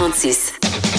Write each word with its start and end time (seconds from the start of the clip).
46. 0.00 0.89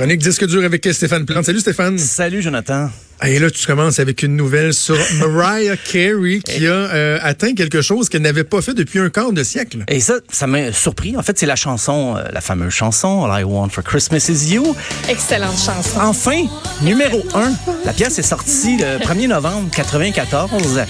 Chronique 0.00 0.22
disque 0.22 0.46
dur 0.46 0.64
avec 0.64 0.88
Stéphane 0.90 1.26
Plante. 1.26 1.44
Salut 1.44 1.60
Stéphane. 1.60 1.98
Salut 1.98 2.40
Jonathan. 2.40 2.88
Et 3.22 3.38
là, 3.38 3.50
tu 3.50 3.66
commences 3.66 3.98
avec 3.98 4.22
une 4.22 4.34
nouvelle 4.34 4.72
sur 4.72 4.96
Mariah 5.18 5.76
Carey 5.76 6.40
qui 6.42 6.66
a 6.66 6.70
euh, 6.70 7.18
atteint 7.20 7.52
quelque 7.52 7.82
chose 7.82 8.08
qu'elle 8.08 8.22
n'avait 8.22 8.44
pas 8.44 8.62
fait 8.62 8.72
depuis 8.72 8.98
un 8.98 9.10
quart 9.10 9.30
de 9.30 9.42
siècle. 9.44 9.84
Et 9.88 10.00
ça, 10.00 10.14
ça 10.32 10.46
m'a 10.46 10.72
surpris. 10.72 11.18
En 11.18 11.22
fait, 11.22 11.38
c'est 11.38 11.44
la 11.44 11.54
chanson, 11.54 12.16
euh, 12.16 12.24
la 12.32 12.40
fameuse 12.40 12.72
chanson 12.72 13.24
All 13.24 13.42
I 13.42 13.44
Want 13.44 13.68
for 13.68 13.84
Christmas 13.84 14.30
Is 14.30 14.54
You. 14.54 14.74
Excellente 15.10 15.58
chanson. 15.58 16.00
Enfin, 16.00 16.46
numéro 16.80 17.22
1. 17.34 17.52
La 17.84 17.92
pièce 17.92 18.18
est 18.18 18.22
sortie 18.22 18.78
le 18.78 19.04
1er 19.04 19.28
novembre 19.28 19.68
94. 19.70 20.80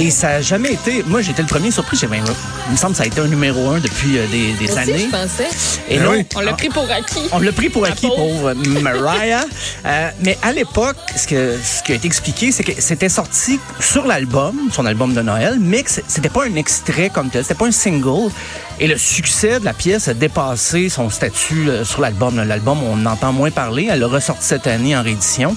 Et 0.00 0.10
ça 0.12 0.28
n'a 0.28 0.42
jamais 0.42 0.74
été. 0.74 1.02
Moi, 1.06 1.22
j'étais 1.22 1.42
le 1.42 1.48
premier 1.48 1.72
surpris. 1.72 1.96
J'ai 1.96 2.06
ben, 2.06 2.22
il 2.66 2.72
me 2.72 2.76
semble 2.76 2.92
que 2.92 2.98
ça 2.98 3.02
a 3.02 3.06
été 3.06 3.20
un 3.20 3.26
numéro 3.26 3.68
un 3.70 3.80
depuis 3.80 4.16
euh, 4.16 4.26
des, 4.28 4.52
des 4.52 4.70
Aussi, 4.70 4.78
années. 4.78 4.98
je 4.98 5.06
pensais. 5.10 5.48
Et 5.90 5.98
oui. 5.98 6.24
On 6.36 6.40
l'a 6.40 6.52
pris 6.52 6.68
pour 6.68 6.88
acquis. 6.88 7.28
On 7.32 7.40
l'a 7.40 7.50
pris 7.50 7.68
pour 7.68 7.82
La 7.82 7.88
acquis, 7.90 8.06
pauvre. 8.06 8.52
pauvre 8.54 8.80
Mariah. 8.80 9.44
Euh, 9.84 10.10
mais 10.22 10.38
à 10.42 10.52
l'époque, 10.52 10.96
ce, 11.16 11.26
que, 11.26 11.56
ce 11.60 11.82
qui 11.82 11.90
a 11.92 11.94
été 11.96 12.06
expliqué, 12.06 12.52
c'est 12.52 12.62
que 12.62 12.80
c'était 12.80 13.08
sorti 13.08 13.58
sur 13.80 14.06
l'album, 14.06 14.56
son 14.70 14.86
album 14.86 15.14
de 15.14 15.20
Noël, 15.20 15.56
mais 15.60 15.82
que 15.82 15.90
c'était 16.06 16.28
pas 16.28 16.44
un 16.44 16.54
extrait 16.54 17.10
comme 17.10 17.28
tel, 17.30 17.42
c'était 17.42 17.54
pas 17.54 17.66
un 17.66 17.72
single. 17.72 18.30
Et 18.78 18.86
le 18.86 18.96
succès 18.96 19.58
de 19.58 19.64
la 19.64 19.72
pièce 19.72 20.06
a 20.06 20.14
dépassé 20.14 20.88
son 20.90 21.10
statut 21.10 21.68
euh, 21.68 21.84
sur 21.84 22.00
l'album. 22.02 22.36
L'album, 22.40 22.78
on 22.84 23.04
en 23.04 23.06
entend 23.06 23.32
moins 23.32 23.50
parler. 23.50 23.88
Elle 23.90 23.98
l'a 23.98 24.06
ressorti 24.06 24.44
cette 24.46 24.68
année 24.68 24.96
en 24.96 25.02
réédition. 25.02 25.56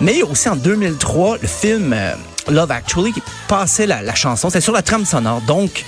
Mais 0.00 0.22
aussi 0.22 0.48
en 0.48 0.56
2003, 0.56 1.38
le 1.42 1.48
film 1.48 1.92
euh, 1.92 2.14
Love 2.48 2.70
Actually 2.70 3.12
qui 3.12 3.22
passait 3.48 3.86
la, 3.86 4.02
la 4.02 4.14
chanson. 4.14 4.50
C'est 4.50 4.60
sur 4.60 4.72
la 4.72 4.82
trame 4.82 5.04
sonore. 5.04 5.40
Donc, 5.42 5.84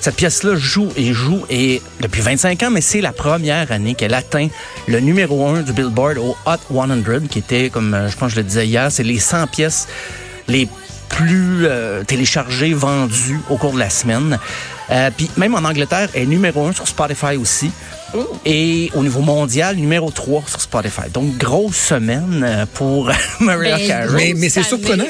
cette 0.00 0.16
pièce-là 0.16 0.56
joue 0.56 0.88
et 0.96 1.12
joue 1.12 1.44
et 1.50 1.82
depuis 2.00 2.22
25 2.22 2.62
ans, 2.62 2.70
mais 2.70 2.80
c'est 2.80 3.02
la 3.02 3.12
première 3.12 3.70
année 3.70 3.94
qu'elle 3.94 4.14
atteint 4.14 4.48
le 4.88 4.98
numéro 5.00 5.46
1 5.46 5.60
du 5.60 5.74
Billboard 5.74 6.16
au 6.16 6.34
Hot 6.46 6.56
100, 6.72 7.26
qui 7.30 7.38
était, 7.38 7.68
comme 7.68 7.92
euh, 7.92 8.08
je 8.08 8.16
pense 8.16 8.30
que 8.30 8.36
je 8.36 8.40
le 8.40 8.46
disais 8.46 8.66
hier, 8.66 8.90
c'est 8.90 9.02
les 9.02 9.18
100 9.18 9.46
pièces 9.48 9.88
les 10.48 10.68
plus 11.10 11.66
euh, 11.66 12.02
téléchargées, 12.04 12.72
vendues 12.72 13.40
au 13.50 13.58
cours 13.58 13.74
de 13.74 13.78
la 13.78 13.90
semaine. 13.90 14.38
Euh, 14.90 15.10
Puis 15.14 15.30
même 15.36 15.54
en 15.54 15.68
Angleterre, 15.68 16.08
elle 16.14 16.22
est 16.22 16.26
numéro 16.26 16.66
1 16.66 16.72
sur 16.72 16.88
Spotify 16.88 17.36
aussi. 17.36 17.70
Et 18.44 18.90
au 18.94 19.02
niveau 19.02 19.20
mondial, 19.20 19.76
numéro 19.76 20.10
3 20.10 20.44
sur 20.46 20.60
Spotify. 20.60 21.10
Donc, 21.12 21.36
grosse 21.36 21.76
semaine 21.76 22.42
euh, 22.44 22.66
pour 22.74 23.10
Mariah 23.40 23.76
Ben, 23.76 23.86
Carey. 23.86 24.12
Mais, 24.16 24.34
mais 24.36 24.48
c'est 24.48 24.62
surprenant. 24.62 25.04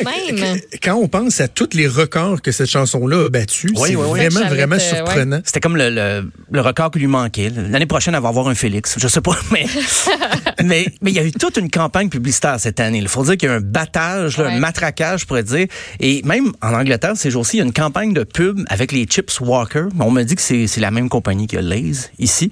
Quand 0.82 0.94
on 0.96 1.08
pense 1.08 1.40
à 1.40 1.48
tous 1.48 1.70
les 1.74 1.86
records 1.86 2.42
que 2.42 2.52
cette 2.52 2.68
chanson-là 2.68 3.26
a 3.26 3.28
battus, 3.28 3.70
Oui, 3.76 3.90
c'est 3.90 3.96
oui, 3.96 4.04
oui. 4.08 4.18
vraiment, 4.28 4.48
vraiment 4.48 4.76
ouais. 4.76 4.80
surprenant. 4.80 5.40
C'était 5.44 5.60
comme 5.60 5.76
le, 5.76 5.90
le, 5.90 6.30
le 6.50 6.60
record 6.60 6.90
qui 6.90 6.98
lui 6.98 7.06
manquait. 7.06 7.50
L'année 7.50 7.86
prochaine, 7.86 8.14
elle 8.14 8.22
va 8.22 8.28
avoir 8.28 8.48
un 8.48 8.54
Félix. 8.54 8.96
Je 8.98 9.08
sais 9.08 9.20
pas, 9.20 9.36
mais 9.52 9.66
mais 10.64 10.86
mais 11.00 11.10
il 11.10 11.16
y 11.16 11.20
a 11.20 11.24
eu 11.24 11.32
toute 11.32 11.56
une 11.56 11.70
campagne 11.70 12.08
publicitaire 12.08 12.58
cette 12.60 12.80
année. 12.80 12.98
Il 12.98 13.08
faut 13.08 13.24
dire 13.24 13.36
qu'il 13.36 13.48
y 13.48 13.52
a 13.52 13.54
un 13.56 13.60
battage, 13.60 14.36
là, 14.38 14.44
Ouais. 14.46 14.52
un 14.52 14.58
matraquage, 14.58 15.20
je 15.20 15.26
pourrais 15.26 15.42
dire. 15.42 15.66
Et 16.00 16.22
même 16.24 16.52
en 16.62 16.74
Angleterre, 16.74 17.12
ces 17.16 17.30
jours-ci, 17.30 17.56
il 17.56 17.58
y 17.60 17.62
a 17.62 17.66
une 17.66 17.72
campagne 17.72 18.12
de 18.12 18.24
pub 18.24 18.60
avec 18.68 18.92
les 18.92 19.04
chips 19.04 19.40
Walker. 19.40 19.84
On 19.98 20.10
me 20.10 20.22
dit 20.22 20.34
que 20.34 20.42
c'est 20.42 20.66
c'est 20.66 20.80
la 20.80 20.90
même 20.90 21.08
compagnie 21.08 21.46
que 21.46 21.56
Lay's 21.56 22.10
ici. 22.18 22.50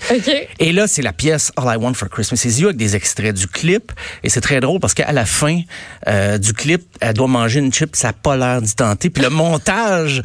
Et 0.58 0.72
là, 0.72 0.86
c'est 0.86 1.02
la 1.02 1.12
pièce 1.12 1.52
All 1.56 1.72
I 1.74 1.76
Want 1.76 1.94
for 1.94 2.08
Christmas 2.08 2.42
Is 2.44 2.60
You 2.60 2.68
avec 2.68 2.76
des 2.76 2.96
extraits 2.96 3.34
du 3.34 3.46
clip. 3.46 3.92
Et 4.22 4.28
c'est 4.28 4.40
très 4.40 4.60
drôle 4.60 4.80
parce 4.80 4.94
qu'à 4.94 5.12
la 5.12 5.26
fin 5.26 5.60
euh, 6.06 6.38
du 6.38 6.52
clip, 6.52 6.82
elle 7.00 7.14
doit 7.14 7.28
manger 7.28 7.60
une 7.60 7.72
chip, 7.72 7.94
ça 7.96 8.08
n'a 8.08 8.12
pas 8.12 8.36
l'air 8.36 8.62
d'y 8.62 8.74
tenter. 8.74 9.10
Puis 9.10 9.22
le 9.22 9.30
montage... 9.30 10.22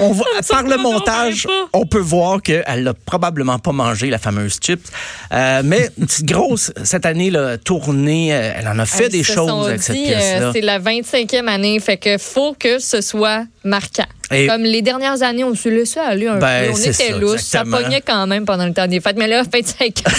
On 0.00 0.10
voit, 0.10 0.26
par 0.48 0.64
le 0.64 0.76
montage, 0.76 1.46
on 1.72 1.86
peut 1.86 2.00
voir 2.00 2.42
qu'elle 2.42 2.82
n'a 2.82 2.94
probablement 2.94 3.60
pas 3.60 3.70
mangé 3.70 4.10
la 4.10 4.18
fameuse 4.18 4.58
chips. 4.60 4.88
Euh, 5.32 5.62
mais 5.64 5.88
une 5.98 6.06
petite 6.06 6.26
grosse, 6.26 6.72
cette 6.82 7.06
année, 7.06 7.30
là, 7.30 7.58
tournée, 7.58 8.34
euh, 8.34 8.54
elle 8.56 8.66
en 8.66 8.78
a 8.80 8.86
fait 8.86 9.08
des 9.08 9.22
se 9.22 9.32
choses 9.34 9.68
avec 9.68 9.82
cette 9.82 9.94
pièce-là. 9.96 10.48
euh, 10.48 10.52
c'est 10.52 10.62
la 10.62 10.80
25e 10.80 11.46
année, 11.46 11.78
fait 11.78 11.96
que 11.96 12.18
faut 12.18 12.54
que 12.58 12.80
ce 12.80 13.00
soit 13.00 13.44
marquant. 13.62 14.06
Et- 14.30 14.46
Comme 14.46 14.62
les 14.62 14.80
dernières 14.82 15.22
années, 15.22 15.44
on 15.44 15.54
se 15.54 15.68
laissait 15.68 16.00
aller 16.00 16.26
un 16.26 16.38
Ben, 16.38 16.66
peu. 16.66 16.72
On 16.72 16.76
c'est 16.76 16.90
était 16.90 17.12
ça, 17.12 17.18
lousse. 17.18 17.42
Ça 17.42 17.64
pognait 17.64 18.00
quand 18.00 18.26
même 18.26 18.44
pendant 18.44 18.64
le 18.66 18.72
temps 18.72 18.86
des 18.86 19.00
fêtes. 19.00 19.16
Mais 19.18 19.26
là, 19.28 19.42
25 19.52 20.02
ans, 20.06 20.10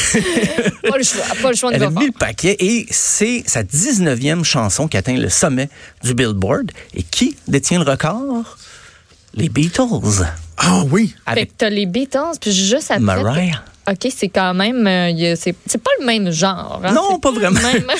pas 0.89 0.97
le 0.97 1.03
choix. 1.03 1.23
Pas 1.41 1.49
le 1.51 1.55
choix 1.55 1.71
de 1.71 1.75
Elle 1.75 1.83
a 1.83 1.89
mis 1.89 2.05
le 2.07 2.11
paquet 2.11 2.55
et 2.59 2.85
c'est 2.91 3.43
sa 3.47 3.63
19e 3.63 4.43
chanson 4.43 4.87
qui 4.87 4.97
atteint 4.97 5.15
le 5.17 5.29
sommet 5.29 5.69
du 6.03 6.13
Billboard. 6.13 6.71
Et 6.93 7.03
qui 7.03 7.35
détient 7.47 7.83
le 7.83 7.89
record? 7.89 8.57
Les 9.33 9.49
Beatles. 9.49 9.81
Ah 10.57 10.83
oui. 10.89 11.13
Fait 11.25 11.31
Avec 11.31 11.49
que 11.49 11.53
t'as 11.57 11.69
les 11.69 11.85
Beatles, 11.85 12.37
puis 12.39 12.51
juste 12.53 12.91
après. 12.91 12.99
Mariah. 13.03 13.63
OK, 13.89 14.11
c'est 14.15 14.29
quand 14.29 14.53
même. 14.53 14.87
euh, 14.87 15.35
c'est 15.37 15.53
pas 15.53 15.91
le 15.99 16.05
même 16.05 16.31
genre. 16.31 16.81
hein. 16.83 16.93
Non, 16.93 17.19
pas 17.19 17.31
vraiment. 17.31 17.59
même- 17.61 17.83
pas 17.87 17.93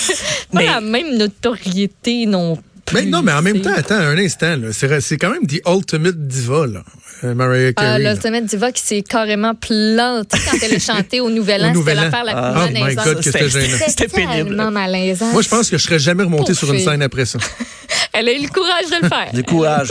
Mais- 0.53 0.65
la 0.65 0.81
même 0.81 1.17
notoriété 1.17 2.25
non 2.25 2.55
plus. 2.55 2.63
Mais 2.93 3.03
non, 3.05 3.21
mais 3.23 3.31
en 3.31 3.41
même 3.41 3.61
temps, 3.61 3.73
attends 3.75 3.95
un 3.95 4.17
instant. 4.17 4.57
C'est 4.71 5.01
c'est 5.01 5.17
quand 5.17 5.31
même 5.31 5.47
the 5.47 5.59
ultimate 5.67 6.27
diva, 6.27 6.67
là, 6.67 6.83
euh, 7.23 7.33
Mariah 7.33 7.71
Ah, 7.77 7.81
Carey. 7.81 7.99
là. 8.03 8.13
L'Ultimate 8.13 8.45
Diva 8.45 8.71
qui 8.71 8.83
s'est 8.83 9.01
carrément 9.01 9.55
plantée 9.55 10.37
quand 10.45 10.57
elle 10.61 10.75
a 10.75 10.79
chanté 10.79 11.19
au 11.19 11.29
Nouvel 11.31 11.61
Au 11.61 11.65
An. 11.65 11.73
Nouvel 11.73 11.97
C'était 11.97 12.07
An. 12.07 12.11
l'affaire 12.11 12.23
la 12.25 12.31
Ah. 12.35 12.51
plus 12.53 12.61
Oh 12.63 12.67
my 12.73 12.79
malaisante. 12.81 13.05
God, 13.05 13.15
que 13.17 13.21
c'était 13.23 13.49
gênant. 13.49 13.77
C'était 13.87 14.07
pénible. 14.07 14.55
malaisant. 14.71 15.31
Moi, 15.31 15.41
je 15.41 15.49
pense 15.49 15.69
que 15.69 15.77
je 15.77 15.83
serais 15.83 15.99
jamais 15.99 16.23
remonté 16.23 16.53
sur 16.53 16.71
une 16.71 16.79
scène 16.79 17.01
après 17.01 17.25
ça. 17.25 17.39
Elle 18.13 18.29
a 18.29 18.33
eu 18.33 18.41
le 18.41 18.47
courage 18.49 18.85
de 18.91 19.01
le 19.03 19.09
faire. 19.09 19.31
Du 19.33 19.43
courage. 19.43 19.87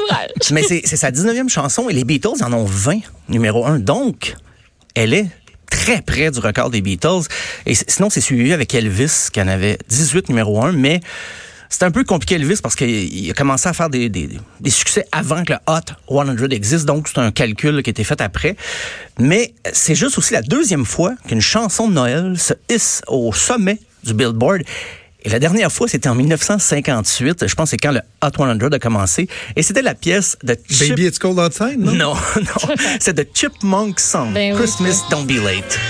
Mais 0.53 0.63
c'est 0.63 0.83
c'est 0.85 0.97
sa 0.97 1.11
19e 1.11 1.49
chanson 1.49 1.89
et 1.89 1.93
les 1.93 2.05
Beatles 2.05 2.43
en 2.43 2.53
ont 2.53 2.65
20, 2.65 3.01
numéro 3.29 3.67
1. 3.67 3.81
Donc, 3.81 4.35
elle 4.95 5.13
est 5.15 5.27
très 5.71 6.01
près 6.01 6.31
du 6.31 6.39
record 6.39 6.71
des 6.71 6.81
Beatles. 6.81 7.23
Et 7.67 7.75
sinon, 7.75 8.09
c'est 8.09 8.21
suivi 8.21 8.53
avec 8.53 8.73
Elvis, 8.75 9.29
qui 9.33 9.41
en 9.43 9.49
avait 9.49 9.79
18, 9.89 10.29
numéro 10.29 10.63
1. 10.63 10.73
Mais 10.73 11.01
c'est 11.75 11.85
un 11.85 11.91
peu 11.91 12.05
compliqué, 12.05 12.37
Elvis, 12.37 12.61
parce 12.63 12.77
qu'il 12.77 12.89
il 12.89 13.31
a 13.31 13.35
commencé 13.35 13.69
à 13.69 13.73
faire 13.73 13.91
des, 13.91 14.09
des, 14.09 14.29
des 14.61 14.71
succès 14.71 15.05
avant 15.11 15.43
que 15.43 15.55
le 15.55 15.59
Hot 15.67 15.81
100 16.09 16.51
existe. 16.51 16.85
Donc, 16.85 17.09
c'est 17.09 17.19
un 17.19 17.33
calcul 17.33 17.83
qui 17.83 17.91
a 17.91 17.93
été 17.93 18.05
fait 18.05 18.21
après. 18.21 18.55
Mais 19.19 19.55
c'est 19.73 19.97
juste 19.97 20.17
aussi 20.17 20.35
la 20.35 20.43
deuxième 20.43 20.85
fois 20.85 21.15
qu'une 21.27 21.41
chanson 21.41 21.89
de 21.89 21.95
Noël 21.95 22.39
se 22.39 22.55
hisse 22.71 23.03
au 23.09 23.33
sommet 23.33 23.81
du 24.05 24.15
Billboard. 24.15 24.63
Et 25.25 25.31
la 25.31 25.41
dernière 25.41 25.73
fois, 25.73 25.89
c'était 25.89 26.09
en 26.09 26.15
1958. 26.15 27.49
Je 27.49 27.55
pense 27.57 27.67
que 27.67 27.71
c'est 27.71 27.77
quand 27.79 27.91
le 27.91 28.03
Hot 28.23 28.31
100 28.37 28.73
a 28.73 28.79
commencé. 28.79 29.29
Et 29.57 29.65
c'était 29.65 29.83
la 29.83 29.95
pièce 29.95 30.37
de 30.45 30.57
Chip... 30.71 30.91
Baby, 30.91 31.07
it's 31.07 31.19
cold 31.19 31.41
outside, 31.41 31.81
non? 31.81 31.93
Non, 31.93 32.15
non. 32.37 32.75
C'est 33.01 33.15
de 33.15 33.27
Chipmunk 33.35 33.99
Song. 33.99 34.33
Ben 34.33 34.53
oui. 34.53 34.59
Christmas 34.59 35.03
Don't 35.11 35.27
Be 35.27 35.43
Late. 35.43 35.81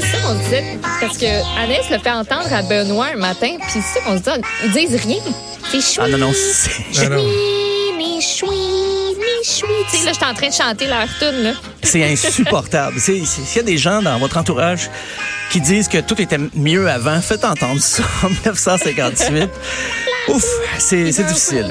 Ça 0.00 0.18
qu'on 0.24 0.34
disait. 0.34 0.78
Parce 1.00 1.16
que 1.18 1.58
Annès 1.62 1.88
le 1.90 1.98
fait 1.98 2.10
entendre 2.10 2.52
à 2.52 2.62
Benoît 2.62 3.08
un 3.14 3.18
matin, 3.18 3.56
puis 3.60 3.68
c'est 3.72 3.80
ça 3.80 4.04
qu'on 4.04 4.16
se 4.16 4.22
dit. 4.22 4.44
Ils 4.64 4.72
disent 4.72 5.00
rien. 5.02 5.18
C'est 5.70 5.80
chouette. 5.80 6.06
Ah 6.12 6.16
non, 6.16 6.26
non, 6.26 6.32
c'est... 6.34 6.70
Ah. 7.04 7.08
Mais 7.10 7.22
mais. 7.96 8.18
Tu 9.42 9.96
sais, 9.98 10.04
là, 10.04 10.12
j'étais 10.12 10.24
en 10.26 10.34
train 10.34 10.48
de 10.48 10.52
chanter 10.52 10.86
leur 10.86 11.06
tune, 11.18 11.42
là. 11.42 11.52
C'est 11.82 12.04
insupportable. 12.04 12.96
S'il 13.00 13.24
y 13.56 13.58
a 13.58 13.62
des 13.62 13.78
gens 13.78 14.02
dans 14.02 14.18
votre 14.18 14.36
entourage 14.36 14.90
qui 15.50 15.60
disent 15.60 15.88
que 15.88 15.98
tout 15.98 16.20
était 16.20 16.38
mieux 16.54 16.88
avant, 16.88 17.20
faites 17.20 17.44
entendre 17.44 17.80
ça 17.80 18.02
en 18.22 18.28
1958. 18.30 19.48
Ouf, 20.28 20.44
c'est 20.78 21.04
difficile. 21.10 21.66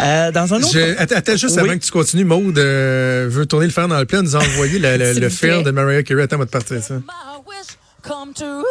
Euh, 0.00 0.32
dans 0.32 0.52
un 0.54 0.58
autre... 0.62 0.72
Je- 0.72 0.98
attends, 0.98 1.16
attends, 1.16 1.36
juste 1.36 1.54
Oui. 1.56 1.68
avant 1.68 1.78
que 1.78 1.84
tu 1.84 1.90
continues, 1.92 2.24
Maude 2.24 2.58
euh, 2.58 3.28
veut 3.30 3.46
tourner 3.46 3.66
le 3.66 3.72
fer 3.72 3.86
dans 3.86 3.98
le 3.98 4.06
plat, 4.06 4.22
nous 4.22 4.34
a 4.34 4.40
envoyé 4.40 4.78
le, 4.78 4.96
le, 4.96 5.12
le 5.20 5.28
plaît. 5.28 5.62
de 5.62 5.70
Mariah 5.70 6.02
Carey. 6.02 6.22
Attends, 6.24 6.36
on 6.36 6.40
va 6.40 6.46
te 6.46 6.50
partir 6.50 6.82
ça. 6.82 6.94
Wish 7.58 7.76
come 8.02 8.32
true 8.34 8.64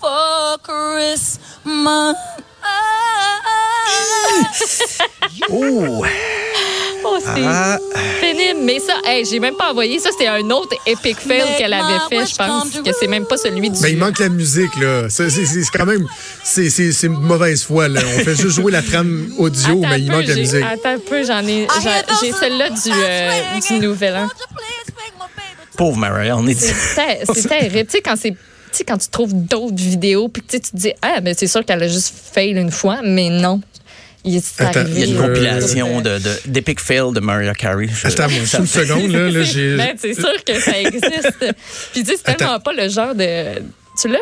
for 0.00 0.58
Christmas. 0.62 2.16
Oh! 5.52 6.04
Oh, 7.02 7.18
c'est 7.18 7.42
Ah. 7.44 7.78
pénible. 8.20 8.60
Mais 8.62 8.78
ça, 8.78 8.94
hey, 9.04 9.24
j'ai 9.24 9.40
même 9.40 9.56
pas 9.56 9.70
envoyé. 9.70 9.98
Ça, 9.98 10.10
c'était 10.12 10.26
un 10.28 10.48
autre 10.50 10.76
epic 10.86 11.16
fail 11.18 11.56
qu'elle 11.58 11.72
avait 11.72 11.98
fait, 12.08 12.26
je 12.26 12.36
pense. 12.36 12.70
Que 12.84 12.90
c'est 12.98 13.06
même 13.06 13.26
pas 13.26 13.36
celui 13.36 13.70
du. 13.70 13.80
Ben, 13.80 13.88
il 13.88 13.96
manque 13.96 14.18
la 14.18 14.28
musique, 14.28 14.76
là. 14.76 15.08
Ça, 15.08 15.24
C'est 15.30 15.46
quand 15.76 15.86
même. 15.86 16.06
C'est 16.44 16.68
c'est- 16.70 16.92
c'est 16.92 17.08
mauvaise 17.08 17.64
foi, 17.64 17.88
là. 17.88 18.00
On 18.16 18.18
fait 18.24 18.34
juste 18.36 18.56
jouer 18.56 18.70
la 18.72 18.82
trame 18.82 19.32
audio, 19.38 19.78
Attends 19.78 19.88
mais 19.88 20.00
il 20.00 20.06
peu, 20.08 20.12
manque 20.12 20.26
la 20.26 20.34
musique. 20.34 20.62
Attends 20.64 20.90
un 20.90 20.98
peu, 20.98 21.24
j'en 21.24 21.46
ai. 21.46 21.66
J'ai 22.20 22.32
celle-là 22.32 22.70
du, 22.70 22.90
euh, 22.92 23.30
du 23.66 23.74
Nouvel 23.80 24.16
An. 24.16 24.28
Pauvre 25.80 25.96
Mariah, 25.96 26.36
on 26.36 26.46
est 26.46 26.52
dit. 26.54 26.60
C'est 26.60 26.94
ter- 26.94 27.24
c'est 27.34 27.48
terrible. 27.48 27.86
Tu 27.86 27.92
sais, 27.96 28.00
quand 28.02 28.16
c'est. 28.16 28.30
Tu 28.32 28.36
sais, 28.72 28.84
quand 28.84 28.98
tu 28.98 29.08
trouves 29.08 29.32
d'autres 29.32 29.74
vidéos, 29.82 30.28
puis 30.28 30.42
tu 30.46 30.60
te 30.60 30.68
dis, 30.76 30.92
ah, 31.00 31.20
ben 31.22 31.34
c'est 31.36 31.46
sûr 31.46 31.64
qu'elle 31.64 31.82
a 31.82 31.88
juste 31.88 32.12
fail 32.34 32.50
une 32.50 32.70
fois, 32.70 33.00
mais 33.02 33.30
non. 33.30 33.62
Il 34.22 34.36
est 34.36 34.44
Attends, 34.60 34.80
arrivé. 34.80 34.92
Il 34.92 34.98
y 35.00 35.02
a 35.04 35.06
une 35.06 35.16
Euh, 35.22 35.26
compilation 35.26 36.00
de, 36.02 36.18
de, 36.18 36.30
d'Epic 36.44 36.78
Fail 36.80 37.12
de 37.14 37.20
Mariah 37.20 37.54
Carey. 37.54 37.88
Je- 37.90 38.06
Attends, 38.08 38.28
moi, 38.28 38.44
ça- 38.44 38.58
une 38.58 38.66
seconde, 38.66 39.10
là. 39.10 39.30
là 39.30 39.42
j'ai- 39.52 39.76
Ben, 39.78 39.94
c'est 39.98 40.12
sûr 40.12 40.44
que 40.46 40.60
ça 40.60 40.78
existe. 40.78 41.32
Puis 41.94 42.02
tu 42.04 42.10
sais, 42.10 42.16
c'est 42.24 42.36
tellement 42.36 42.60
pas 42.60 42.74
le 42.74 42.88
genre 42.90 43.14
de, 43.14 43.60
Tu 44.00 44.08
l'as? 44.08 44.18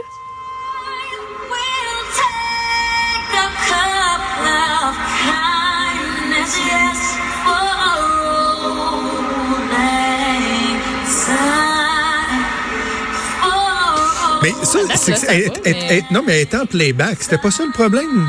Ça, 14.62 14.78
ça 14.96 15.32
non, 16.10 16.22
mais 16.26 16.36
elle 16.36 16.42
était 16.42 16.56
en 16.56 16.66
playback. 16.66 17.18
C'était 17.20 17.38
pas 17.38 17.50
ça 17.50 17.64
le 17.64 17.72
problème? 17.72 18.28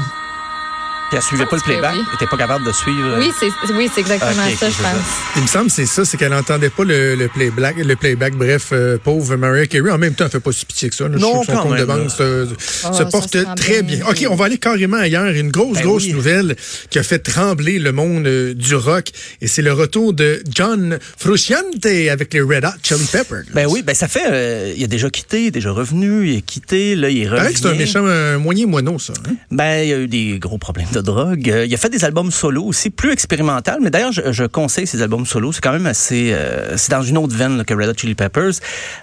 Puis 1.09 1.17
elle 1.17 1.21
suivait 1.23 1.45
pas 1.45 1.56
le 1.56 1.61
playback. 1.61 1.94
oui. 1.95 2.01
Elle 2.09 2.15
était 2.15 2.27
pas 2.27 2.38
capable 2.38 2.65
de 2.65 2.71
suivre. 2.71 3.17
Oui, 3.19 3.31
c'est 3.39 3.73
oui, 3.73 3.89
c'est 3.94 4.01
exactement 4.01 4.31
Ok, 4.31 4.51
ok, 4.53 4.57
ça, 4.59 4.69
je 4.69 4.75
je 4.75 4.81
pense. 4.81 4.91
Il 5.35 5.41
me 5.41 5.47
semble 5.47 5.65
que 5.67 5.71
c'est 5.73 5.85
ça, 5.85 6.06
c'est 6.06 6.17
qu'elle 6.17 6.31
n'entendait 6.31 6.69
pas 6.69 6.83
le, 6.83 7.15
le 7.15 7.27
playback. 7.27 7.77
Le 7.77 7.95
playback. 7.95 8.35
Bref, 8.35 8.69
euh, 8.71 8.97
pauvre 9.03 9.35
Mariah 9.35 9.65
Carey. 9.67 9.89
En 9.91 9.97
même 9.97 10.13
temps, 10.13 10.25
elle 10.25 10.31
fait 10.31 10.39
pas 10.39 10.51
si 10.51 10.65
pitié 10.65 10.89
que 10.89 10.95
ça. 10.95 11.06
là. 11.07 11.11
Je 11.15 11.19
Non, 11.21 11.44
son 11.44 11.51
quand 11.53 11.61
compte 11.63 11.71
de 11.73 11.77
même, 11.77 11.85
banque 11.88 12.03
là. 12.03 12.09
se, 12.09 12.47
Ah, 12.85 12.91
se 12.94 12.97
ça 13.00 13.06
porte 13.06 13.31
se 13.33 13.56
très 13.56 13.81
bien. 13.81 13.97
bien. 13.97 14.06
OK, 14.07 14.25
on 14.29 14.35
va 14.35 14.45
aller 14.45 14.57
carrément 14.57 14.97
ailleurs. 14.97 15.29
Une 15.33 15.50
grosse, 15.51 15.77
Ben 15.77 15.83
grosse 15.83 16.03
oui. 16.06 16.13
nouvelle 16.13 16.56
qui 16.89 17.00
a 17.00 17.03
fait 17.03 17.19
trembler 17.19 17.79
le 17.79 17.91
monde 17.91 18.27
euh, 18.27 18.53
du 18.53 18.75
rock. 18.75 19.07
Et 19.41 19.47
c'est 19.47 19.61
le 19.63 19.73
retour 19.73 20.13
de 20.13 20.44
John 20.53 21.00
Frusciante 21.17 21.85
avec 21.85 22.33
les 22.33 22.41
Red 22.41 22.65
Hot 22.65 22.77
Chili 22.83 23.06
Peppers. 23.11 23.44
Ben 23.53 23.65
oui, 23.67 23.81
ben 23.81 23.95
ça 23.95 24.07
fait. 24.07 24.25
euh, 24.29 24.73
il 24.77 24.83
a 24.83 24.88
déjà 24.88 25.09
quitté, 25.09 25.41
il 25.44 25.47
est 25.47 25.51
déjà 25.51 25.71
revenu, 25.71 26.27
il 26.29 26.38
est 26.38 26.41
quitté, 26.41 26.95
là, 26.95 27.09
il 27.09 27.23
est 27.23 27.27
revenu. 27.29 27.53
c'est 27.56 27.65
un 27.67 27.73
méchant 27.73 28.06
un 28.06 28.38
moyen 28.38 28.67
moineau, 28.67 29.00
ça. 29.00 29.13
hein? 29.27 29.33
Ben, 29.51 29.83
il 29.83 29.89
y 29.89 29.94
a 29.94 29.97
eu 29.97 30.07
des 30.07 30.38
gros 30.39 30.57
problèmes 30.57 30.88
de 30.94 30.99
drogue. 31.01 31.50
Euh, 31.50 31.66
il 31.66 31.74
a 31.74 31.78
fait 31.78 31.90
des 31.90 32.04
albums 32.06 32.31
solo 32.31 32.63
aussi, 32.66 32.90
plus 32.90 33.12
expérimental. 33.12 33.80
Mais 33.81 33.90
d'ailleurs, 33.90 34.12
je, 34.12 34.31
je 34.31 34.44
conseille 34.46 34.88
ces 34.88 35.01
albums 35.01 35.25
solo. 35.25 35.51
C'est 35.51 35.62
quand 35.62 35.72
même 35.72 35.86
assez... 35.88 36.31
euh, 36.34 36.78
c'est 36.78 36.92
dans 36.92 37.01
une 37.04 37.18
autre 37.18 37.36
veine 37.36 37.57
là, 37.57 37.63
que 37.63 37.74
Red 37.74 37.90
Hot 37.90 37.94
Chili 37.98 38.16
Peppers. 38.16 38.54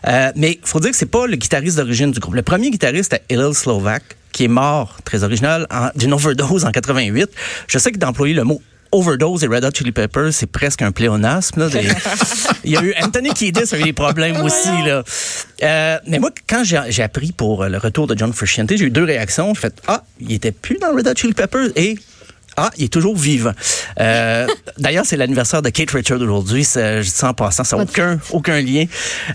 Euh, 0.06 0.30
mais 0.36 0.58
il 0.62 0.68
faut 0.68 0.80
dire 0.80 0.90
que 0.90 0.96
c'est 0.96 1.06
pas 1.06 1.26
le 1.26 1.36
guitariste 1.36 1.76
d'origine 1.76 2.10
du 2.10 2.20
groupe. 2.20 2.34
Le 2.34 2.42
premier 2.42 2.70
guitariste 2.70 3.12
était 3.12 3.24
Hillel 3.34 3.54
Slovak, 3.54 4.02
qui 4.32 4.44
est 4.44 4.48
mort, 4.48 4.96
très 5.04 5.24
original, 5.24 5.66
d'une 5.96 6.12
overdose 6.12 6.64
en 6.64 6.70
88. 6.70 7.28
Je 7.68 7.78
sais 7.78 7.90
que 7.92 7.98
d'employer 7.98 8.34
le 8.34 8.44
mot 8.44 8.60
overdose 8.92 9.42
et 9.42 9.46
Red 9.48 9.64
Hot 9.64 9.70
Chili 9.74 9.92
Peppers, 9.92 10.32
c'est 10.32 10.46
presque 10.46 10.80
un 10.80 10.92
pléonasme. 10.92 11.60
Là, 11.60 11.68
des- 11.68 11.88
Il 12.64 12.70
y 12.72 12.76
a 12.76 12.82
eu 12.82 12.94
Anthony 13.02 13.30
Kiedis 13.30 13.74
a 13.74 13.78
eu 13.78 13.82
des 13.82 13.92
problèmes 13.92 14.40
aussi. 14.42 14.68
Là. 14.86 15.02
Euh, 15.62 15.98
mais 16.06 16.18
moi, 16.18 16.30
quand 16.48 16.64
j'ai 16.64 17.02
appris 17.02 17.32
pour 17.32 17.62
euh, 17.62 17.68
le 17.68 17.78
retour 17.78 18.06
de 18.06 18.16
John 18.16 18.32
Frusciante, 18.32 18.70
j'ai 18.74 18.84
eu 18.84 18.90
deux 18.90 19.04
réactions. 19.04 19.54
J'ai 19.54 19.60
fait 19.60 19.74
Ah, 19.86 20.04
il 20.20 20.32
était 20.32 20.52
plus 20.52 20.78
dans 20.78 20.94
Red 20.94 21.08
Hot 21.08 21.14
Chili 21.16 21.32
Peppers 21.32 21.70
et 21.76 21.98
ah, 22.56 22.70
il 22.78 22.84
est 22.84 22.92
toujours 22.92 23.16
vivant. 23.16 23.52
Euh, 24.00 24.46
D'ailleurs, 24.78 25.04
c'est 25.06 25.16
l'anniversaire 25.16 25.62
de 25.62 25.70
Kate 25.70 25.90
Richards 25.90 26.20
aujourd'hui. 26.20 26.64
C'est- 26.64 27.02
Je 27.02 27.08
dis 27.08 27.14
ça 27.14 27.28
en 27.30 27.34
passant, 27.34 27.64
ça 27.64 27.76
n'a 27.76 27.82
aucun, 27.84 28.18
aucun 28.30 28.60
lien. 28.60 28.84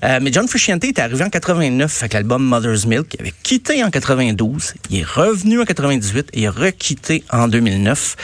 Euh, 0.03 0.19
mais 0.21 0.31
John 0.31 0.47
Frusciante 0.47 0.83
est 0.83 0.99
arrivé 0.99 1.23
en 1.23 1.29
89 1.29 1.97
avec 2.01 2.13
l'album 2.13 2.43
Mother's 2.43 2.85
Milk. 2.85 3.13
Il 3.15 3.21
avait 3.21 3.33
quitté 3.43 3.83
en 3.83 3.89
92. 3.89 4.73
Il 4.89 4.99
est 4.99 5.05
revenu 5.05 5.59
en 5.61 5.65
98 5.65 6.29
et 6.33 6.41
il 6.41 6.47
a 6.47 6.51
requitté 6.51 7.23
en 7.31 7.47
2009. 7.47 8.15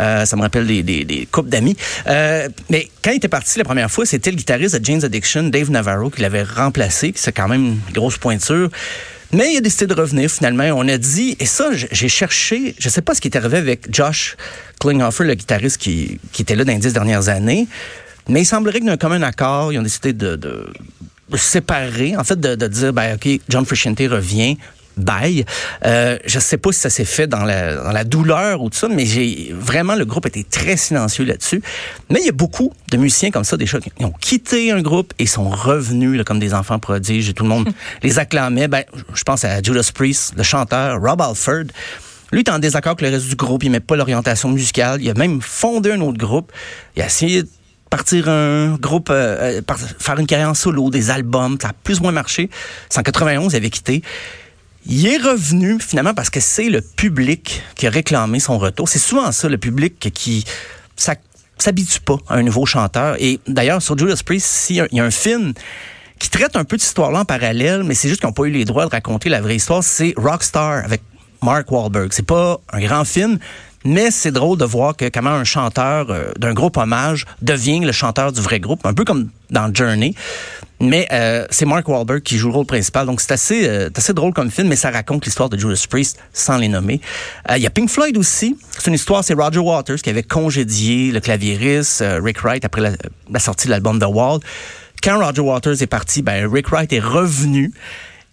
Euh, 0.00 0.24
ça 0.24 0.36
me 0.36 0.42
rappelle 0.42 0.66
des, 0.66 0.82
des, 0.82 1.04
des 1.04 1.26
couples 1.26 1.50
d'amis. 1.50 1.76
Euh, 2.06 2.48
mais 2.70 2.88
quand 3.02 3.10
il 3.10 3.16
était 3.16 3.28
parti 3.28 3.58
la 3.58 3.64
première 3.64 3.90
fois, 3.90 4.06
c'était 4.06 4.30
le 4.30 4.36
guitariste 4.36 4.76
de 4.76 4.84
Jane's 4.84 5.04
Addiction, 5.04 5.44
Dave 5.44 5.70
Navarro, 5.70 6.08
qui 6.10 6.22
l'avait 6.22 6.42
remplacé. 6.44 7.12
C'est 7.14 7.32
quand 7.32 7.48
même 7.48 7.64
une 7.86 7.92
grosse 7.92 8.16
pointure. 8.16 8.70
Mais 9.32 9.54
il 9.54 9.58
a 9.58 9.60
décidé 9.60 9.86
de 9.86 9.94
revenir 9.94 10.30
finalement. 10.30 10.64
On 10.76 10.86
a 10.88 10.98
dit, 10.98 11.36
et 11.40 11.46
ça, 11.46 11.70
j'ai 11.72 12.08
cherché, 12.08 12.74
je 12.78 12.88
sais 12.88 13.00
pas 13.00 13.14
ce 13.14 13.20
qui 13.20 13.28
est 13.28 13.36
arrivé 13.36 13.56
avec 13.56 13.92
Josh 13.92 14.36
Klinghoffer, 14.78 15.24
le 15.24 15.34
guitariste 15.34 15.78
qui, 15.78 16.20
était 16.38 16.54
là 16.54 16.64
dans 16.64 16.72
les 16.72 16.78
dix 16.78 16.92
dernières 16.92 17.28
années, 17.28 17.66
mais 18.28 18.42
il 18.42 18.44
semblerait 18.44 18.80
que 18.80 18.84
d'un 18.86 18.98
commun 18.98 19.22
accord, 19.22 19.72
ils 19.72 19.78
ont 19.78 19.82
décidé 19.82 20.12
de, 20.12 20.36
de, 20.36 20.70
séparer, 21.36 22.14
en 22.16 22.24
fait, 22.24 22.38
de, 22.38 22.54
de 22.56 22.66
dire, 22.66 22.92
ben, 22.92 23.14
OK, 23.14 23.40
John 23.48 23.64
Frusciante 23.64 24.00
revient. 24.00 24.58
Bye. 24.96 25.44
Euh, 25.84 26.18
je 26.26 26.38
sais 26.38 26.58
pas 26.58 26.72
si 26.72 26.80
ça 26.80 26.90
s'est 26.90 27.04
fait 27.04 27.26
dans 27.26 27.44
la, 27.44 27.76
dans 27.76 27.92
la 27.92 28.04
douleur 28.04 28.62
ou 28.62 28.70
tout 28.70 28.78
ça, 28.78 28.88
mais 28.88 29.06
j'ai 29.06 29.52
vraiment 29.56 29.94
le 29.94 30.04
groupe 30.04 30.26
était 30.26 30.44
très 30.48 30.76
silencieux 30.76 31.24
là-dessus. 31.24 31.62
Mais 32.10 32.20
il 32.20 32.26
y 32.26 32.28
a 32.28 32.32
beaucoup 32.32 32.72
de 32.90 32.96
musiciens 32.96 33.30
comme 33.30 33.44
ça, 33.44 33.56
des 33.56 33.66
gens 33.66 33.78
qui 33.78 34.04
ont 34.04 34.12
quitté 34.12 34.70
un 34.70 34.82
groupe 34.82 35.12
et 35.18 35.26
sont 35.26 35.48
revenus 35.48 36.16
là, 36.16 36.24
comme 36.24 36.38
des 36.38 36.54
enfants 36.54 36.78
prodiges 36.78 37.28
et 37.28 37.32
tout 37.32 37.44
le 37.44 37.48
monde 37.48 37.68
les 38.02 38.18
acclamait. 38.18 38.68
Ben, 38.68 38.84
je 39.14 39.22
pense 39.22 39.44
à 39.44 39.62
Judas 39.62 39.90
Priest, 39.94 40.34
le 40.36 40.42
chanteur 40.42 41.00
Rob 41.00 41.20
Alford. 41.20 41.64
Lui, 42.32 42.40
il 42.40 42.48
est 42.48 42.50
en 42.50 42.58
désaccord 42.58 42.92
avec 42.92 43.02
le 43.02 43.10
reste 43.10 43.28
du 43.28 43.36
groupe. 43.36 43.62
Il 43.62 43.70
met 43.70 43.80
pas 43.80 43.94
l'orientation 43.94 44.48
musicale. 44.50 45.02
Il 45.02 45.10
a 45.10 45.14
même 45.14 45.42
fondé 45.42 45.92
un 45.92 46.00
autre 46.00 46.18
groupe. 46.18 46.50
Il 46.96 47.02
a 47.02 47.06
essayé 47.06 47.42
de 47.42 47.48
partir 47.90 48.30
un 48.30 48.76
groupe, 48.76 49.10
euh, 49.10 49.60
euh, 49.60 49.74
faire 49.98 50.18
une 50.18 50.26
carrière 50.26 50.48
en 50.48 50.54
solo, 50.54 50.88
des 50.88 51.10
albums. 51.10 51.58
Ça 51.60 51.68
a 51.68 51.72
plus 51.74 52.00
ou 52.00 52.04
moins 52.04 52.12
marché. 52.12 52.48
C'est 52.88 52.98
en 52.98 53.02
91, 53.02 53.52
il 53.52 53.56
avait 53.56 53.68
quitté. 53.68 54.02
Il 54.86 55.06
est 55.06 55.18
revenu 55.18 55.78
finalement 55.80 56.14
parce 56.14 56.30
que 56.30 56.40
c'est 56.40 56.68
le 56.68 56.80
public 56.80 57.62
qui 57.76 57.86
a 57.86 57.90
réclamé 57.90 58.40
son 58.40 58.58
retour. 58.58 58.88
C'est 58.88 58.98
souvent 58.98 59.30
ça, 59.30 59.48
le 59.48 59.58
public 59.58 60.10
qui 60.12 60.44
s'habitue 60.96 62.00
pas 62.00 62.18
à 62.28 62.34
un 62.34 62.42
nouveau 62.42 62.66
chanteur. 62.66 63.16
Et 63.20 63.38
d'ailleurs, 63.46 63.80
sur 63.80 63.96
Judas 63.96 64.20
Priest, 64.24 64.70
il 64.70 64.86
y 64.90 65.00
a 65.00 65.04
un 65.04 65.10
film 65.10 65.52
qui 66.18 66.30
traite 66.30 66.56
un 66.56 66.64
peu 66.64 66.76
de 66.76 66.82
histoire-là 66.82 67.20
en 67.20 67.24
parallèle, 67.24 67.82
mais 67.82 67.94
c'est 67.94 68.08
juste 68.08 68.20
qu'ils 68.20 68.28
n'ont 68.28 68.32
pas 68.32 68.44
eu 68.44 68.50
les 68.50 68.64
droits 68.64 68.84
de 68.84 68.90
raconter 68.90 69.28
la 69.28 69.40
vraie 69.40 69.56
histoire, 69.56 69.82
c'est 69.82 70.14
Rockstar 70.16 70.84
avec 70.84 71.02
Mark 71.42 71.70
Wahlberg. 71.70 72.12
C'est 72.12 72.26
pas 72.26 72.60
un 72.72 72.80
grand 72.80 73.04
film, 73.04 73.38
mais 73.84 74.10
c'est 74.10 74.30
drôle 74.30 74.56
de 74.56 74.64
voir 74.64 74.96
que 74.96 75.08
comment 75.08 75.30
un 75.30 75.42
chanteur 75.42 76.10
euh, 76.10 76.32
d'un 76.38 76.54
groupe 76.54 76.76
hommage 76.76 77.26
devient 77.40 77.80
le 77.80 77.90
chanteur 77.90 78.30
du 78.30 78.40
vrai 78.40 78.60
groupe, 78.60 78.86
un 78.86 78.94
peu 78.94 79.04
comme 79.04 79.30
dans 79.50 79.74
Journey. 79.74 80.14
Mais 80.82 81.06
euh, 81.12 81.46
c'est 81.48 81.64
Mark 81.64 81.88
Wahlberg 81.88 82.22
qui 82.22 82.36
joue 82.36 82.48
le 82.48 82.54
rôle 82.54 82.66
principal, 82.66 83.06
donc 83.06 83.20
c'est 83.20 83.30
assez, 83.30 83.68
euh, 83.68 83.88
assez 83.94 84.12
drôle 84.12 84.34
comme 84.34 84.50
film, 84.50 84.66
mais 84.66 84.74
ça 84.74 84.90
raconte 84.90 85.24
l'histoire 85.24 85.48
de 85.48 85.56
Judas 85.56 85.86
Priest 85.88 86.18
sans 86.32 86.58
les 86.58 86.66
nommer. 86.66 87.00
Euh, 87.48 87.56
Il 87.56 87.62
y 87.62 87.66
a 87.66 87.70
Pink 87.70 87.88
Floyd 87.88 88.16
aussi. 88.16 88.56
C'est 88.76 88.88
une 88.88 88.94
histoire, 88.94 89.22
c'est 89.22 89.34
Roger 89.34 89.60
Waters 89.60 90.02
qui 90.02 90.10
avait 90.10 90.24
congédié 90.24 91.12
le 91.12 91.20
claviériste 91.20 92.02
euh, 92.02 92.20
Rick 92.20 92.40
Wright 92.40 92.64
après 92.64 92.80
la, 92.80 92.90
la 93.30 93.38
sortie 93.38 93.68
de 93.68 93.70
l'album 93.70 94.00
The 94.00 94.06
Wall. 94.08 94.40
Quand 95.04 95.24
Roger 95.24 95.42
Waters 95.42 95.80
est 95.82 95.86
parti, 95.86 96.20
ben 96.20 96.52
Rick 96.52 96.68
Wright 96.70 96.92
est 96.92 97.00
revenu. 97.00 97.72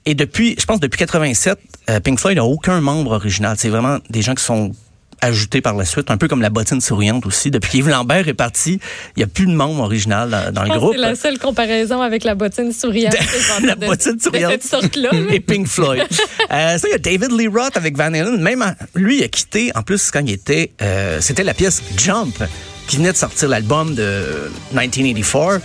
Et 0.07 0.15
depuis, 0.15 0.55
je 0.59 0.65
pense 0.65 0.79
depuis 0.79 0.97
87, 0.97 1.59
euh, 1.89 1.99
Pink 1.99 2.19
Floyd 2.19 2.37
n'a 2.37 2.45
aucun 2.45 2.81
membre 2.81 3.11
original. 3.11 3.57
C'est 3.59 3.69
vraiment 3.69 3.99
des 4.09 4.23
gens 4.23 4.33
qui 4.33 4.43
sont 4.43 4.71
ajoutés 5.21 5.61
par 5.61 5.75
la 5.75 5.85
suite, 5.85 6.11
un 6.11 6.17
peu 6.17 6.27
comme 6.27 6.41
la 6.41 6.49
bottine 6.49 6.81
souriante 6.81 7.25
aussi. 7.25 7.51
Depuis 7.51 7.69
qu'Yves 7.69 7.89
Lambert 7.89 8.27
est 8.27 8.33
parti, 8.33 8.79
il 9.15 9.19
n'y 9.19 9.23
a 9.23 9.27
plus 9.27 9.45
de 9.45 9.51
membre 9.51 9.83
original 9.83 10.51
dans, 10.53 10.63
le 10.63 10.69
groupe. 10.77 10.93
C'est 10.93 10.99
la 11.01 11.15
seule 11.15 11.39
comparaison 11.39 12.01
avec 12.01 12.23
la 12.23 12.35
bottine 12.35 12.71
souriante. 12.71 13.15
la 13.63 13.75
de- 13.75 13.85
bottine 13.85 14.19
souriante. 14.19 14.53
De 14.53 14.61
cette 14.61 14.69
sorte-là. 14.69 15.09
là. 15.11 15.19
et 15.31 15.39
Pink 15.39 15.67
Floyd. 15.67 16.03
euh, 16.51 16.77
ça, 16.77 16.87
il 16.87 16.91
y 16.91 16.95
a 16.95 16.97
David 16.97 17.31
Lee 17.31 17.47
Roth 17.47 17.75
avec 17.77 17.97
Van 17.97 18.05
Halen. 18.13 18.41
Même 18.41 18.75
lui, 18.95 19.19
il 19.19 19.23
a 19.23 19.27
quitté, 19.27 19.71
en 19.75 19.81
plus, 19.81 20.11
quand 20.11 20.21
il 20.25 20.31
était... 20.31 20.71
euh, 20.81 21.19
C'était 21.21 21.43
la 21.43 21.53
pièce 21.53 21.81
Jump, 21.97 22.43
qui 22.87 22.97
venait 22.97 23.11
de 23.11 23.17
sortir 23.17 23.49
l'album 23.49 23.95
de 23.95 24.49
1984. 24.71 25.61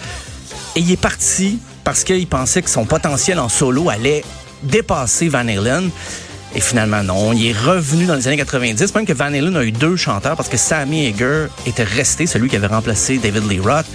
Et 0.77 0.81
il 0.81 0.91
est 0.91 1.01
parti 1.01 1.59
parce 1.85 2.03
qu'il 2.05 2.27
pensait 2.27 2.63
que 2.63 2.71
son 2.71 2.85
potentiel 2.85 3.39
en 3.39 3.49
solo 3.49 3.89
allait 3.91 4.25
dépasser 4.63 5.29
Van 5.29 5.47
Halen. 5.47 5.91
Et 6.57 6.61
finalement, 6.61 7.03
non. 7.03 7.33
Il 7.33 7.49
est 7.49 7.53
revenu 7.59 8.07
dans 8.07 8.15
les 8.15 8.29
années 8.29 8.37
90. 8.37 8.95
Même 8.95 9.07
que 9.07 9.13
Van 9.13 9.25
Halen 9.27 9.57
a 9.57 9.65
eu 9.65 9.73
deux 9.73 9.97
chanteurs 9.97 10.37
parce 10.37 10.49
que 10.49 10.57
Sammy 10.57 11.09
Hagar 11.09 11.49
était 11.67 11.83
resté 11.83 12.27
celui 12.27 12.49
qui 12.49 12.57
avait 12.57 12.69
remplacé 12.69 13.19
David 13.19 13.49
Lee 13.51 13.59
Roth. 13.61 13.87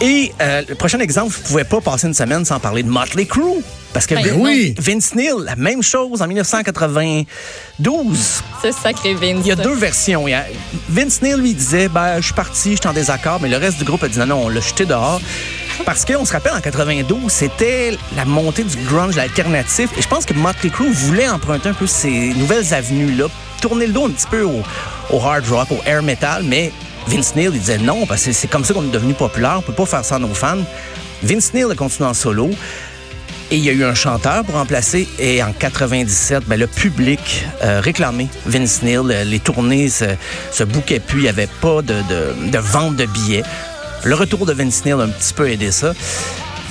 Et 0.00 0.32
euh, 0.42 0.62
le 0.68 0.74
prochain 0.74 0.98
exemple, 1.00 1.32
je 1.34 1.38
ne 1.40 1.44
pouvais 1.46 1.64
pas 1.64 1.80
passer 1.80 2.06
une 2.06 2.12
semaine 2.14 2.44
sans 2.44 2.60
parler 2.60 2.82
de 2.82 2.88
Motley 2.88 3.24
Crue. 3.26 3.62
Parce 3.94 4.06
que 4.06 4.14
Ben 4.14 4.26
Vin- 4.26 4.36
oui. 4.40 4.74
Vince 4.78 5.14
Neil, 5.14 5.32
la 5.42 5.56
même 5.56 5.82
chose 5.82 6.20
en 6.20 6.26
1992. 6.26 7.26
C'est 8.60 8.72
sacré 8.72 9.14
Vince. 9.14 9.38
Il 9.42 9.46
y 9.46 9.52
a 9.52 9.56
deux 9.56 9.74
versions. 9.74 10.26
Vince 10.90 11.22
Neil 11.22 11.40
lui 11.40 11.54
disait 11.54 11.88
ben, 11.88 12.16
Je 12.20 12.26
suis 12.26 12.34
parti, 12.34 12.72
je 12.72 12.76
suis 12.80 12.88
en 12.88 12.92
désaccord, 12.92 13.38
mais 13.40 13.48
le 13.48 13.56
reste 13.56 13.78
du 13.78 13.84
groupe 13.84 14.02
a 14.02 14.08
dit 14.08 14.18
non, 14.18 14.26
non, 14.26 14.42
on 14.44 14.48
l'a 14.50 14.60
jeté 14.60 14.84
dehors. 14.84 15.20
Parce 15.84 16.04
qu'on 16.04 16.24
se 16.24 16.32
rappelle, 16.32 16.52
en 16.54 16.60
92, 16.60 17.30
c'était 17.30 17.96
la 18.16 18.24
montée 18.24 18.64
du 18.64 18.76
grunge, 18.84 19.16
l'alternatif. 19.16 19.90
Et 19.96 20.02
je 20.02 20.08
pense 20.08 20.24
que 20.24 20.34
Motley 20.34 20.70
Crue 20.70 20.90
voulait 20.90 21.28
emprunter 21.28 21.68
un 21.68 21.74
peu 21.74 21.86
ces 21.86 22.32
nouvelles 22.34 22.72
avenues-là, 22.72 23.26
tourner 23.60 23.86
le 23.86 23.92
dos 23.92 24.06
un 24.06 24.10
petit 24.10 24.26
peu 24.26 24.42
au, 24.42 24.62
hard 25.20 25.46
rock, 25.48 25.70
au 25.70 25.80
air 25.86 26.02
metal, 26.02 26.42
mais 26.44 26.72
Vince 27.06 27.34
Neil, 27.36 27.50
il 27.52 27.60
disait 27.60 27.78
non, 27.78 28.06
parce 28.06 28.24
que 28.24 28.32
c'est 28.32 28.48
comme 28.48 28.64
ça 28.64 28.74
qu'on 28.74 28.84
est 28.84 28.90
devenu 28.90 29.14
populaire, 29.14 29.56
on 29.58 29.62
peut 29.62 29.72
pas 29.72 29.86
faire 29.86 30.04
ça 30.04 30.16
à 30.16 30.18
nos 30.18 30.34
fans. 30.34 30.58
Vince 31.22 31.52
Neil 31.54 31.66
a 31.70 31.74
continué 31.74 32.08
en 32.08 32.14
solo. 32.14 32.50
Et 33.52 33.58
il 33.58 33.64
y 33.64 33.70
a 33.70 33.72
eu 33.72 33.84
un 33.84 33.94
chanteur 33.94 34.44
pour 34.44 34.56
remplacer. 34.56 35.06
Et 35.20 35.40
en 35.40 35.52
97, 35.52 36.42
ben, 36.48 36.58
le 36.58 36.66
public 36.66 37.46
euh, 37.62 37.80
réclamait 37.80 38.26
Vince 38.44 38.82
Neil. 38.82 39.24
Les 39.24 39.38
tournées 39.38 39.88
se, 39.88 40.04
se 40.50 40.64
bouquaient 40.64 40.98
plus. 40.98 41.20
Il 41.20 41.22
n'y 41.22 41.28
avait 41.28 41.46
pas 41.60 41.80
de 41.80 42.58
vente 42.58 42.96
de 42.96 43.06
billets. 43.06 43.44
Le 44.04 44.14
retour 44.14 44.46
de 44.46 44.52
Vince 44.52 44.84
Neil 44.84 44.94
a 44.94 45.02
un 45.02 45.08
petit 45.08 45.34
peu 45.34 45.50
aidé 45.50 45.70
ça. 45.70 45.92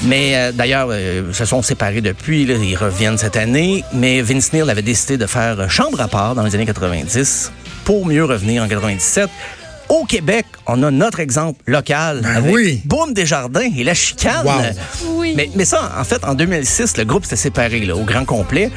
Mais 0.04 0.36
euh, 0.36 0.52
d'ailleurs, 0.52 0.88
euh, 0.92 1.24
ils 1.30 1.36
se 1.36 1.46
sont 1.46 1.62
séparés 1.62 2.02
depuis. 2.02 2.46
là, 2.46 2.56
ils 2.56 2.76
reviennent 2.76 3.18
cette 3.18 3.38
année. 3.38 3.84
Mais 3.94 4.22
Vince 4.22 4.54
Neil 4.54 4.70
avait 4.70 4.82
décidé 4.82 5.18
de 5.18 5.26
faire 5.26 5.70
chambre 5.70 6.02
à 6.02 6.08
part 6.08 6.36
dans 6.36 6.44
les 6.44 6.56
années 6.56 6.66
90 6.66 7.52
pour 7.84 8.06
mieux 8.06 8.26
revenir 8.26 8.64
en 8.64 8.68
97. 8.68 9.30
Au 9.88 10.04
Québec, 10.04 10.46
on 10.66 10.82
a 10.82 10.90
notre 10.90 11.20
exemple 11.20 11.62
local 11.68 12.22
Ben 12.24 12.38
avec 12.38 12.54
oui. 12.54 12.82
Boom 12.86 13.14
Desjardins 13.14 13.70
et 13.78 13.84
la 13.84 13.94
chicane. 13.94 14.44
Wow. 14.44 15.18
Oui. 15.18 15.34
Mais, 15.38 15.50
mais 15.56 15.66
ça, 15.66 15.92
en 15.98 16.04
fait, 16.04 16.24
en 16.24 16.34
2006, 16.34 16.98
le 16.98 17.06
groupe 17.06 17.24
s'était 17.24 17.36
séparé 17.36 17.82
là, 17.82 17.96
au 17.96 18.04
grand 18.04 18.26
complet. 18.26 18.72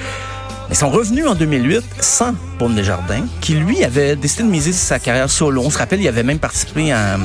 Mais 0.69 0.75
ils 0.75 0.79
sont 0.79 0.91
revenus 0.91 1.27
en 1.27 1.35
2008 1.35 1.83
sans 2.01 2.35
Boom 2.59 2.75
Desjardins, 2.75 3.25
qui 3.41 3.55
lui 3.55 3.83
avait 3.85 4.17
décidé 4.17 4.43
de 4.43 4.49
miser 4.49 4.73
sur 4.73 4.83
sa 4.83 4.99
carrière 4.99 5.31
solo. 5.31 5.63
On 5.65 5.71
se 5.71 5.79
rappelle, 5.79 6.03
il 6.03 6.09
avait 6.09 6.23
même 6.23 6.39
participé 6.39 6.93
à, 6.93 7.17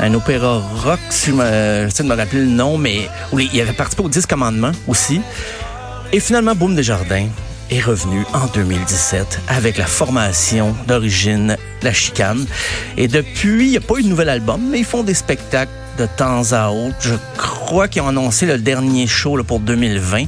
un- 0.00 0.14
opéra 0.14 0.58
rock, 0.84 1.00
si 1.10 1.30
je 1.30 1.34
me, 1.36 1.84
j'essaie 1.88 2.02
de 2.02 2.08
me 2.08 2.14
rappeler 2.16 2.40
le 2.40 2.46
nom, 2.50 2.78
mais 2.78 3.08
il 3.32 3.60
avait 3.60 3.72
participé 3.72 4.02
aux 4.04 4.08
10 4.08 4.26
commandements 4.26 4.72
aussi. 4.86 5.20
Et 6.12 6.20
finalement, 6.20 6.54
Boom 6.54 6.74
Desjardins 6.76 7.26
est 7.70 7.80
revenu 7.80 8.24
en 8.32 8.46
2017 8.46 9.40
avec 9.48 9.76
la 9.76 9.86
formation 9.86 10.74
d'origine 10.86 11.56
La 11.82 11.92
Chicane. 11.92 12.46
Et 12.96 13.08
depuis, 13.08 13.64
il 13.66 13.70
n'y 13.72 13.76
a 13.76 13.80
pas 13.80 13.94
eu 13.98 14.02
de 14.04 14.08
nouvel 14.08 14.28
album, 14.28 14.60
mais 14.70 14.78
ils 14.78 14.84
font 14.84 15.02
des 15.02 15.14
spectacles 15.14 15.72
de 15.98 16.06
temps 16.06 16.52
à 16.52 16.68
autre. 16.68 16.96
Je 17.00 17.14
crois 17.36 17.88
qu'ils 17.88 18.02
ont 18.02 18.08
annoncé 18.08 18.46
le 18.46 18.58
dernier 18.58 19.06
show 19.08 19.42
pour 19.42 19.58
2020, 19.60 20.26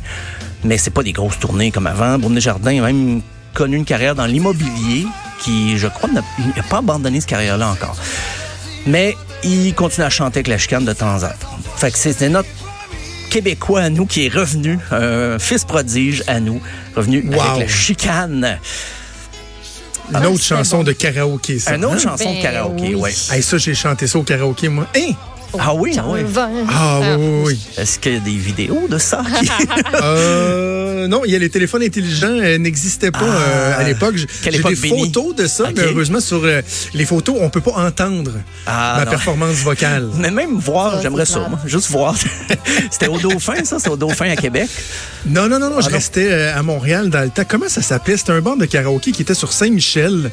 mais 0.65 0.79
c'est 0.79 0.91
pas 0.91 1.03
des 1.05 1.13
grosses 1.13 1.39
tournées 1.39 1.71
comme 1.71 1.87
avant. 1.87 2.19
Boom 2.19 2.35
Desjardins 2.35 2.83
a 2.83 2.87
même 2.93 3.23
connu 3.55 3.77
une 3.77 3.85
carrière 3.85 4.15
dans 4.17 4.27
l'immobilier 4.27 5.07
qui, 5.41 5.79
je 5.79 5.87
crois, 5.87 6.11
n'a 6.11 6.23
pas 6.69 6.79
abandonné 6.79 7.21
cette 7.21 7.31
carrière-là 7.31 7.69
encore. 7.69 7.97
Mais 8.87 9.17
il 9.45 9.75
continue 9.75 10.05
à 10.07 10.11
chanter 10.11 10.39
avec 10.39 10.49
la 10.49 10.59
chicane 10.59 10.85
de 10.85 10.93
temps 10.93 11.23
à 11.23 11.29
temps. 11.31 11.59
Fait 11.77 11.91
que 11.91 11.99
c'était 11.99 12.29
notre 12.29 12.49
Québécois 13.31 13.83
à 13.83 13.91
nous 13.91 14.07
qui 14.07 14.27
est 14.27 14.35
revenu, 14.35 14.79
un 14.91 15.39
fils 15.39 15.65
prodige 15.65 16.25
à 16.27 16.41
nous, 16.41 16.61
revenu 16.97 17.23
Wow. 17.29 17.41
avec 17.41 17.61
la 17.61 17.69
chicane. 17.69 18.59
Une 20.11 20.17
Ah, 20.17 20.31
autre 20.31 20.43
chanson 20.43 20.79
bon. 20.79 20.85
de 20.85 20.93
karaoké, 20.93 21.59
ça. 21.59 21.75
Une 21.77 21.85
autre 21.85 21.97
hein? 21.97 21.99
chanson 21.99 22.31
de 22.31 22.37
Ben 22.37 22.43
karaoké, 22.43 22.83
oui. 22.83 22.95
ouais. 22.95 23.13
Hey, 23.31 23.43
ça, 23.43 23.59
j'ai 23.59 23.75
chanté 23.75 24.07
ça 24.07 24.19
au 24.19 24.23
karaoké, 24.23 24.69
moi. 24.71 24.87
Hein? 24.97 25.13
Ah 25.59 25.75
oui, 25.75 25.97
ah 25.99 26.05
oui. 26.09 26.21
Ah, 26.37 27.01
oui, 27.01 27.07
oui, 27.19 27.43
oui. 27.47 27.59
Est-ce 27.77 27.99
qu'il 27.99 28.15
y 28.15 28.17
a 28.17 28.21
des 28.21 28.31
vidéos 28.37 28.87
de 28.89 28.99
ça? 28.99 29.23
qui- 29.41 29.49
Euh, 30.03 31.07
non, 31.09 31.23
il 31.25 31.31
y 31.33 31.37
a 31.37 31.39
les 31.39 31.49
téléphones 31.51 31.83
intelligents 31.83 32.27
euh, 32.41 32.59
n'existaient 32.59 33.11
pas 33.11 33.21
Ah. 33.23 33.49
euh, 33.49 33.81
à 33.81 33.85
l'époque. 33.85 34.17
J'ai 34.17 34.51
des 34.51 34.59
photos 34.77 35.35
de 35.35 35.47
ça, 35.47 35.69
mais 35.75 35.83
heureusement 35.83 36.21
sur 36.21 36.41
euh, 36.45 36.61
les 36.95 37.05
photos, 37.05 37.37
on 37.41 37.51
peut 37.51 37.61
pas 37.61 37.73
entendre 37.77 38.33
Ah, 38.67 38.97
ma 38.99 39.05
non. 39.05 39.11
performance 39.11 39.57
vocale. 39.57 40.09
Mais 40.19 40.31
même 40.31 40.59
voir, 40.59 41.01
j'aimerais 41.03 41.27
ça. 41.27 41.41
moi. 41.49 41.59
Juste 41.67 41.91
voir. 41.91 42.15
C'était 42.91 43.09
au 43.09 43.19
Dauphin, 43.19 43.65
ça? 43.65 43.79
C'était 43.79 43.91
au 43.91 43.97
Dauphin 43.97 44.31
à 44.31 44.37
Québec. 44.37 44.69
Non, 45.27 45.49
non, 45.49 45.59
non, 45.59 45.71
non, 45.71 45.81
je 45.81 45.89
non. 45.89 45.95
restais 45.95 46.29
euh, 46.31 46.57
à 46.59 46.63
Montréal 46.63 47.11
dans 47.11 47.21
le 47.23 47.31
temps. 47.31 47.43
Comment 47.49 47.69
ça 47.69 47.83
s'appelait? 47.83 48.17
C'était 48.17 48.33
un 48.33 48.41
bar 48.41 48.57
de 48.57 48.65
karaoké 48.67 49.13
qui 49.13 49.23
était 49.23 49.35
sur 49.35 49.53
Saint-Michel 49.53 50.31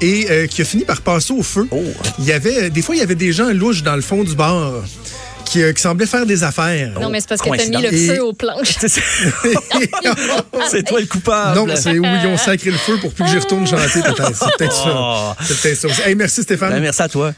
et 0.00 0.26
euh, 0.30 0.46
qui 0.46 0.62
a 0.62 0.64
fini 0.64 0.84
par 0.84 1.00
passer 1.02 1.32
au 1.32 1.42
feu. 1.42 1.66
Oh. 1.70 1.82
Il 2.18 2.24
y 2.24 2.32
avait, 2.32 2.70
des 2.70 2.82
fois, 2.82 2.94
il 2.94 2.98
y 2.98 3.02
avait 3.02 3.14
des 3.14 3.32
gens 3.32 3.50
louches 3.52 3.82
dans 3.82 3.96
le 3.96 4.02
fond 4.02 4.24
du 4.24 4.34
bar 4.34 4.54
qui, 5.44 5.62
euh, 5.62 5.72
qui 5.72 5.80
semblaient 5.80 6.06
faire 6.06 6.26
des 6.26 6.44
affaires. 6.44 6.92
Non, 7.00 7.08
mais 7.08 7.20
c'est 7.20 7.28
parce 7.28 7.40
que 7.40 7.48
t'as 7.56 7.64
mis 7.66 7.82
le. 7.82 7.92
Et- 7.94 8.06
feu 8.08 8.22
aux 8.22 8.32
planches. 8.34 8.76
C'est 10.70 10.82
toi 10.84 11.00
le 11.00 11.06
coupable. 11.06 11.56
non, 11.56 11.66
c'est 11.76 11.98
où 11.98 12.04
ils 12.04 12.26
ont 12.26 12.36
sacré 12.36 12.70
le 12.70 12.76
feu 12.76 12.98
pour 13.00 13.12
plus 13.12 13.24
que 13.24 13.30
j'y 13.30 13.38
retourne 13.38 13.66
chanter. 13.66 13.88
C'est 13.92 14.02
peut-être 14.02 14.84
Oh. 14.86 15.32
ça. 15.38 15.44
C'est 15.44 15.60
peut-être 15.62 15.90
ça. 15.94 16.08
Hey, 16.08 16.14
merci 16.14 16.42
Stéphane. 16.42 16.70
Ben, 16.70 16.80
merci 16.80 17.00
à 17.02 17.08
toi. 17.08 17.32